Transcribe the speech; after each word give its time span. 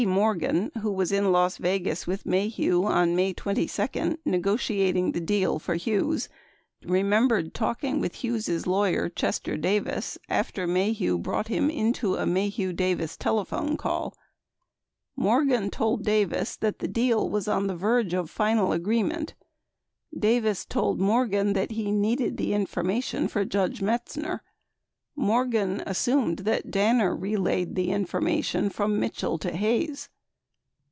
Morgan, 0.07 0.71
who 0.81 0.91
was 0.91 1.11
in 1.11 1.31
Las 1.31 1.59
Yegas 1.59 2.07
with 2.07 2.23
Maheu 2.23 2.85
on 2.85 3.15
May 3.15 3.33
22 3.33 4.17
negotiating 4.25 5.11
the 5.11 5.21
deal 5.21 5.59
for 5.59 5.75
Hughes, 5.75 6.27
remembered 6.83 7.53
talking 7.53 7.99
with 7.99 8.15
Hughes' 8.23 8.65
lawyer 8.65 9.09
Chester 9.09 9.57
Davis 9.57 10.17
after 10.27 10.65
Maheu 10.65 11.21
brought 11.21 11.49
him 11.49 11.69
into 11.69 12.15
a 12.15 12.25
Maheu 12.25 12.75
Davis 12.75 13.15
telephone 13.15 13.77
call. 13.77 14.15
32 15.17 15.21
Morgan 15.21 15.69
told 15.69 16.03
Davis 16.03 16.55
that 16.55 16.79
the 16.79 16.87
deal 16.87 17.29
was 17.29 17.47
on 17.47 17.67
the 17.67 17.75
verge 17.75 18.15
of 18.15 18.31
final 18.31 18.71
agreement. 18.71 19.35
Davis 20.17 20.65
told 20.65 20.99
Morgan 20.99 21.53
that 21.53 21.73
he 21.73 21.91
needed 21.91 22.37
the 22.37 22.55
information 22.55 23.27
for 23.27 23.45
Judge 23.45 23.81
Metzner; 23.81 24.39
Morgan 25.13 25.83
assumed 25.85 26.39
that 26.39 26.71
Danner 26.71 27.13
relayed 27.13 27.75
the 27.75 27.91
information 27.91 28.69
from 28.69 28.97
Mitchell 28.97 29.37
to 29.39 29.51
Hayes. 29.51 30.07